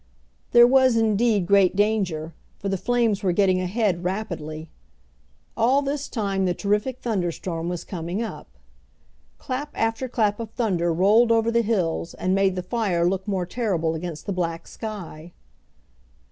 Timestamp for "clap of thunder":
10.09-10.91